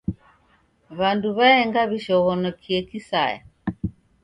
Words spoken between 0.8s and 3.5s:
W'andu w'aenga w'ishoghonokie kisaya.